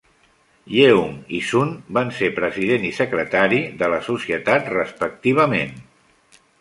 Yeung 0.75 1.11
i 1.39 1.41
Sun 1.49 1.73
van 1.97 2.09
ser 2.21 2.29
president 2.39 2.87
i 2.89 2.93
secretari 3.01 3.59
de 3.83 3.91
la 3.95 4.01
Societat 4.09 4.73
respectivament. 4.77 5.77